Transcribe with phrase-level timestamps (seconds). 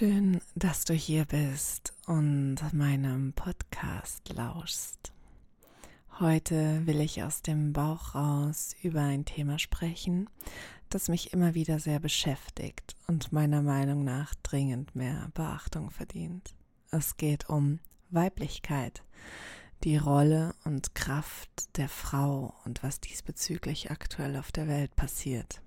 [0.00, 5.12] Schön, dass du hier bist und meinem Podcast lauschst.
[6.18, 10.30] Heute will ich aus dem Bauch raus über ein Thema sprechen,
[10.88, 16.54] das mich immer wieder sehr beschäftigt und meiner Meinung nach dringend mehr Beachtung verdient.
[16.90, 17.78] Es geht um
[18.08, 19.02] Weiblichkeit,
[19.84, 25.60] die Rolle und Kraft der Frau und was diesbezüglich aktuell auf der Welt passiert.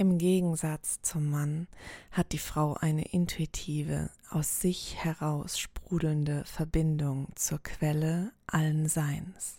[0.00, 1.66] Im Gegensatz zum Mann
[2.12, 9.58] hat die Frau eine intuitive, aus sich heraus sprudelnde Verbindung zur Quelle allen Seins.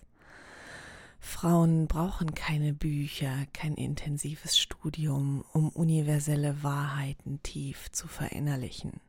[1.20, 9.02] Frauen brauchen keine Bücher, kein intensives Studium, um universelle Wahrheiten tief zu verinnerlichen.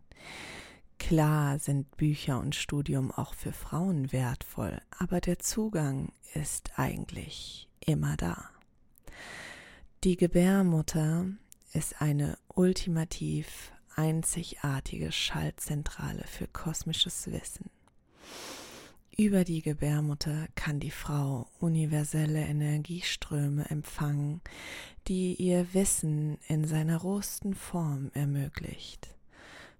[0.98, 8.16] Klar sind Bücher und Studium auch für Frauen wertvoll, aber der Zugang ist eigentlich immer
[8.16, 8.50] da.
[10.02, 11.26] Die Gebärmutter
[11.74, 17.68] ist eine ultimativ einzigartige Schaltzentrale für kosmisches Wissen.
[19.14, 24.40] Über die Gebärmutter kann die Frau universelle Energieströme empfangen,
[25.06, 29.14] die ihr Wissen in seiner rohsten Form ermöglicht,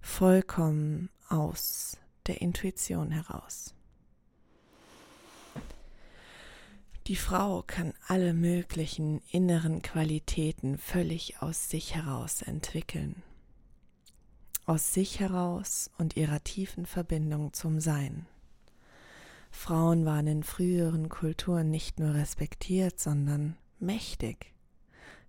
[0.02, 3.74] vollkommen aus der Intuition heraus.
[7.10, 13.24] Die Frau kann alle möglichen inneren Qualitäten völlig aus sich heraus entwickeln.
[14.64, 18.26] Aus sich heraus und ihrer tiefen Verbindung zum Sein.
[19.50, 24.52] Frauen waren in früheren Kulturen nicht nur respektiert, sondern mächtig.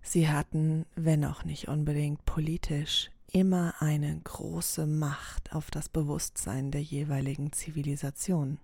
[0.02, 6.82] Sie hatten, wenn auch nicht unbedingt politisch, immer eine große Macht auf das Bewusstsein der
[6.82, 8.60] jeweiligen Zivilisation.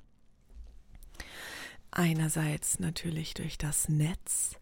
[1.91, 4.57] Einerseits natürlich durch das Netz,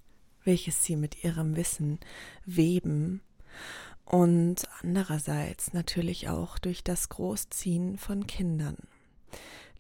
[0.45, 1.99] welches sie mit ihrem Wissen
[2.45, 3.21] weben,
[4.05, 8.77] und andererseits natürlich auch durch das Großziehen von Kindern.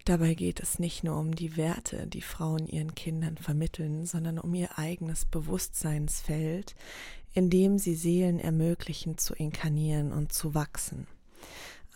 [0.04, 4.54] Dabei geht es nicht nur um die Werte, die Frauen ihren Kindern vermitteln, sondern um
[4.54, 6.74] ihr eigenes Bewusstseinsfeld,
[7.34, 11.06] in dem sie Seelen ermöglichen zu inkarnieren und zu wachsen.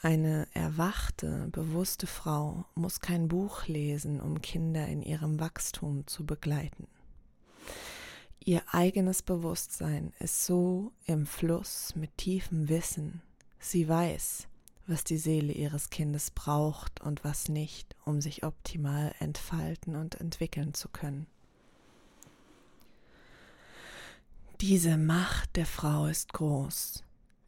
[0.02, 6.86] Eine erwachte, bewusste Frau muss kein Buch lesen, um Kinder in ihrem Wachstum zu begleiten.
[8.42, 13.20] Ihr eigenes Bewusstsein ist so im Fluss mit tiefem Wissen.
[13.58, 14.48] Sie weiß,
[14.86, 20.72] was die Seele ihres Kindes braucht und was nicht, um sich optimal entfalten und entwickeln
[20.72, 21.26] zu können.
[24.62, 27.04] Diese Macht der Frau ist groß,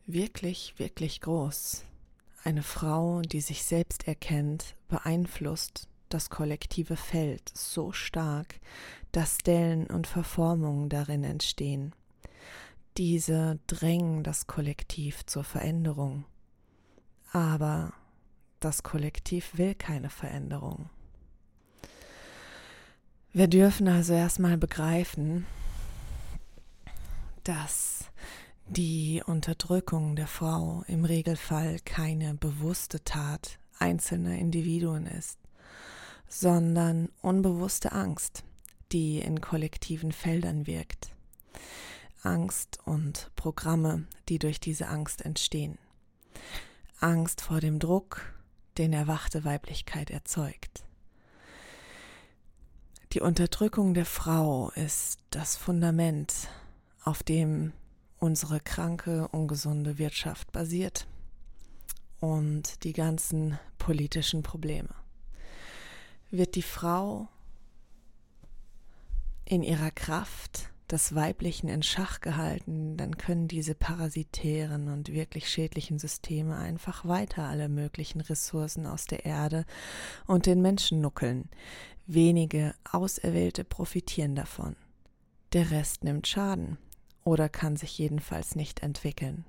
[0.06, 1.84] wirklich, wirklich groß.
[2.44, 8.60] Eine Frau, die sich selbst erkennt, beeinflusst das kollektive Feld so stark,
[9.12, 11.94] dass Stellen und Verformungen darin entstehen.
[12.96, 16.24] Diese drängen das Kollektiv zur Veränderung.
[17.30, 17.92] Aber
[18.60, 20.90] das Kollektiv will keine Veränderung.
[23.32, 25.46] Wir dürfen also erstmal begreifen,
[27.44, 28.04] dass
[28.66, 35.38] die Unterdrückung der Frau im Regelfall keine bewusste Tat einzelner Individuen ist,
[36.28, 38.44] sondern unbewusste Angst,
[38.92, 41.14] die in kollektiven Feldern wirkt.
[42.22, 45.78] Angst und Programme, die durch diese Angst entstehen.
[47.00, 48.32] Angst vor dem Druck,
[48.78, 50.84] den erwachte Weiblichkeit erzeugt.
[53.12, 56.48] Die Unterdrückung der Frau ist das Fundament,
[57.04, 57.72] auf dem
[58.22, 61.08] unsere kranke, ungesunde Wirtschaft basiert
[62.20, 64.94] und die ganzen politischen Probleme.
[66.30, 67.26] Wird die Frau
[69.44, 75.98] in ihrer Kraft des Weiblichen in Schach gehalten, dann können diese parasitären und wirklich schädlichen
[75.98, 79.64] Systeme einfach weiter alle möglichen Ressourcen aus der Erde
[80.28, 81.48] und den Menschen nuckeln.
[82.06, 84.76] Wenige Auserwählte profitieren davon.
[85.54, 86.78] Der Rest nimmt Schaden
[87.24, 89.44] oder kann sich jedenfalls nicht entwickeln.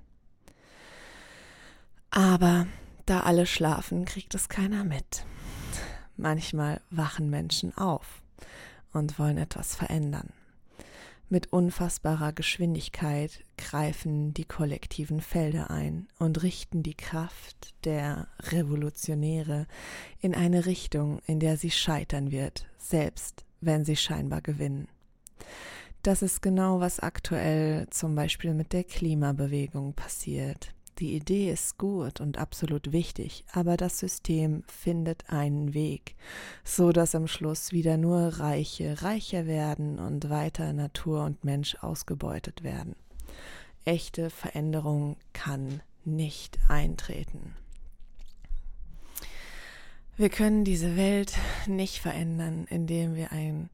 [2.10, 2.66] Aber
[3.06, 5.26] da alle schlafen, kriegt es keiner mit.
[6.16, 8.22] Manchmal wachen Menschen auf
[8.92, 10.32] und wollen etwas verändern.
[11.28, 19.66] Mit unfassbarer Geschwindigkeit greifen die kollektiven Felder ein und richten die Kraft der Revolutionäre
[20.20, 24.86] in eine Richtung, in der sie scheitern wird, selbst wenn sie scheinbar gewinnen.
[26.04, 30.74] Das ist genau, was aktuell zum Beispiel mit der Klimabewegung passiert.
[30.98, 36.14] Die Idee ist gut und absolut wichtig, aber das System findet einen Weg,
[36.62, 42.62] so dass am Schluss wieder nur Reiche reicher werden und weiter Natur und Mensch ausgebeutet
[42.62, 42.96] werden.
[43.86, 47.56] echte Veränderung kann nicht eintreten.
[50.18, 51.32] Wir können diese Welt
[51.66, 53.70] nicht verändern, indem wir ein,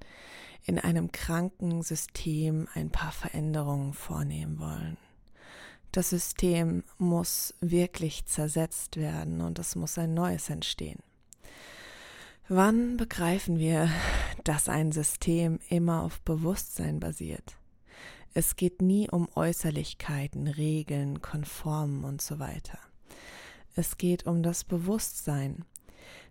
[0.65, 4.97] in einem kranken System ein paar Veränderungen vornehmen wollen.
[5.93, 11.01] Das System muss wirklich zersetzt werden und es muss ein neues entstehen.
[12.49, 13.89] Wann begreifen wir,
[14.45, 17.57] dass ein System immer auf Bewusstsein basiert?
[18.35, 22.79] Es geht nie um Äußerlichkeiten, Regeln, Konformen und so weiter.
[23.75, 25.65] Es geht um das Bewusstsein,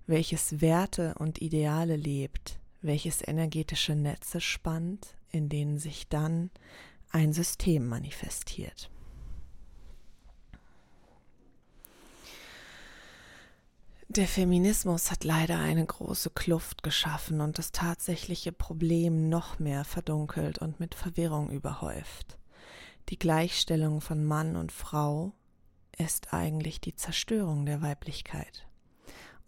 [0.08, 6.50] welches Werte und Ideale lebt, welches energetische Netze spannt, in denen sich dann
[7.12, 8.90] ein System manifestiert.
[14.12, 20.58] Der Feminismus hat leider eine große Kluft geschaffen und das tatsächliche Problem noch mehr verdunkelt
[20.58, 22.40] und mit Verwirrung überhäuft.
[23.10, 25.34] Die Gleichstellung von Mann und Frau
[25.96, 28.69] ist eigentlich die Zerstörung der Weiblichkeit.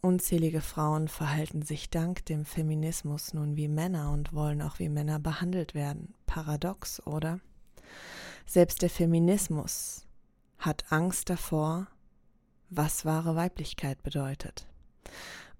[0.03, 5.19] Unzählige Frauen verhalten sich dank dem Feminismus nun wie Männer und wollen auch wie Männer
[5.19, 6.15] behandelt werden.
[6.25, 7.39] Paradox, oder?
[8.47, 10.07] Selbst der Feminismus
[10.57, 11.87] hat Angst davor,
[12.71, 14.65] was wahre Weiblichkeit bedeutet.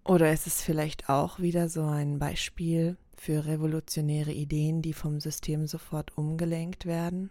[0.03, 5.67] Oder ist es vielleicht auch wieder so ein Beispiel für revolutionäre Ideen, die vom System
[5.67, 7.29] sofort umgelenkt werden?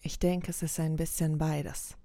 [0.00, 1.98] Ich denke, es ist ein bisschen beides.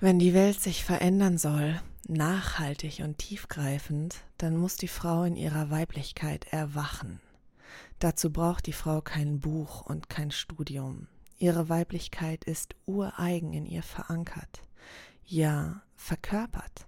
[0.00, 5.70] Wenn die Welt sich verändern soll, nachhaltig und tiefgreifend, dann muss die Frau in ihrer
[5.70, 7.20] Weiblichkeit erwachen.
[7.98, 11.06] Dazu braucht die Frau kein Buch und kein Studium.
[11.38, 14.64] Ihre Weiblichkeit ist ureigen in ihr verankert
[15.30, 16.86] ja verkörpert.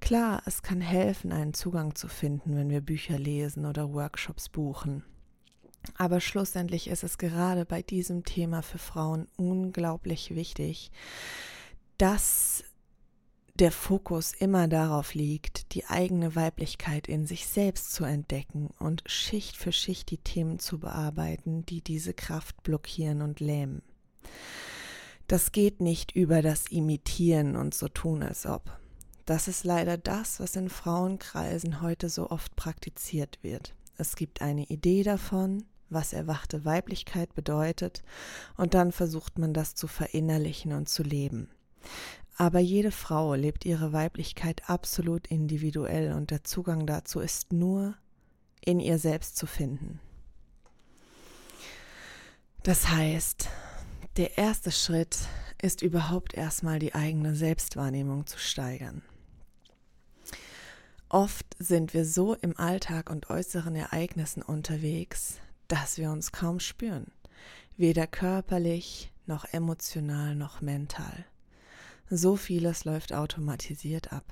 [0.00, 5.02] Klar, es kann helfen, einen Zugang zu finden, wenn wir Bücher lesen oder Workshops buchen.
[5.96, 10.90] Aber schlussendlich ist es gerade bei diesem Thema für Frauen unglaublich wichtig,
[11.98, 12.64] dass
[13.58, 19.56] der Fokus immer darauf liegt, die eigene Weiblichkeit in sich selbst zu entdecken und Schicht
[19.56, 23.82] für Schicht die Themen zu bearbeiten, die diese Kraft blockieren und lähmen.
[25.26, 28.78] Das geht nicht über das Imitieren und so tun, als ob.
[29.26, 33.74] Das ist leider das, was in Frauenkreisen heute so oft praktiziert wird.
[33.96, 38.02] Es gibt eine Idee davon, was erwachte Weiblichkeit bedeutet,
[38.56, 41.50] und dann versucht man das zu verinnerlichen und zu leben.
[42.40, 47.96] Aber jede Frau lebt ihre Weiblichkeit absolut individuell und der Zugang dazu ist nur
[48.64, 49.98] in ihr selbst zu finden.
[52.62, 53.48] Das heißt,
[54.16, 55.18] der erste Schritt
[55.60, 59.02] ist überhaupt erstmal die eigene Selbstwahrnehmung zu steigern.
[61.08, 67.10] Oft sind wir so im Alltag und äußeren Ereignissen unterwegs, dass wir uns kaum spüren,
[67.76, 71.24] weder körperlich noch emotional noch mental.
[72.10, 74.24] So vieles läuft automatisiert ab.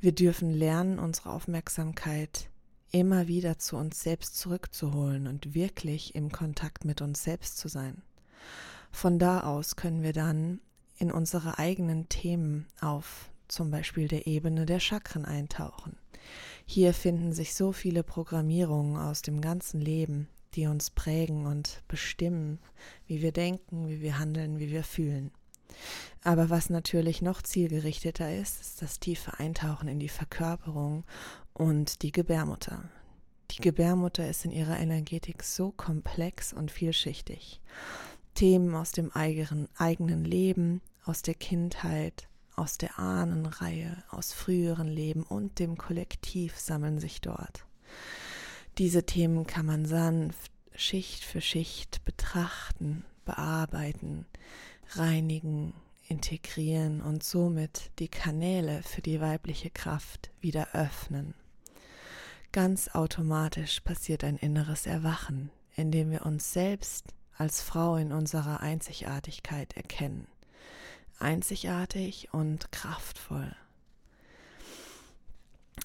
[0.00, 2.50] Wir dürfen lernen, unsere Aufmerksamkeit
[2.90, 8.02] immer wieder zu uns selbst zurückzuholen und wirklich im Kontakt mit uns selbst zu sein.
[8.90, 10.60] Von da aus können wir dann
[10.98, 15.96] in unsere eigenen Themen auf zum Beispiel der Ebene der Chakren eintauchen.
[16.66, 22.58] Hier finden sich so viele Programmierungen aus dem ganzen Leben, die uns prägen und bestimmen,
[23.06, 25.30] wie wir denken, wie wir handeln, wie wir fühlen.
[26.22, 31.04] Aber was natürlich noch zielgerichteter ist, ist das tiefe Eintauchen in die Verkörperung
[31.52, 32.84] und die Gebärmutter.
[33.50, 37.60] Die Gebärmutter ist in ihrer Energetik so komplex und vielschichtig.
[38.34, 45.58] Themen aus dem eigenen, Leben, aus der Kindheit, aus der Ahnenreihe, aus früheren Leben und
[45.58, 47.66] dem Kollektiv sammeln sich dort.
[48.78, 54.26] Diese Themen kann man sanft, Schicht für Schicht betrachten, bearbeiten,
[54.96, 55.74] reinigen,
[56.08, 61.34] integrieren und somit die Kanäle für die weibliche Kraft wieder öffnen.
[62.52, 68.60] Ganz automatisch passiert ein inneres Erwachen, in dem wir uns selbst als Frau in unserer
[68.60, 70.26] Einzigartigkeit erkennen.
[71.18, 73.54] Einzigartig und kraftvoll.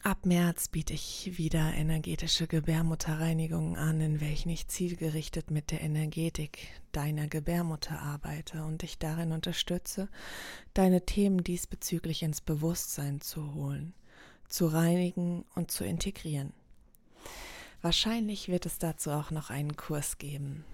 [0.03, 6.67] Ab März biete ich wieder energetische Gebärmutterreinigungen an, in welchen ich zielgerichtet mit der Energetik
[6.91, 10.09] deiner Gebärmutter arbeite und dich darin unterstütze,
[10.73, 13.93] deine Themen diesbezüglich ins Bewusstsein zu holen,
[14.49, 16.51] zu reinigen und zu integrieren.
[17.81, 20.65] Wahrscheinlich wird es dazu auch noch einen Kurs geben.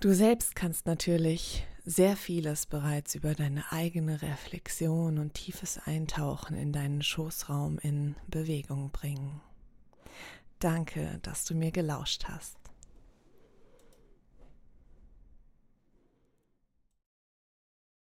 [0.00, 6.72] Du selbst kannst natürlich sehr vieles bereits über deine eigene Reflexion und tiefes Eintauchen in
[6.72, 9.40] deinen Schoßraum in Bewegung bringen.
[10.58, 12.56] Danke, dass du mir gelauscht hast.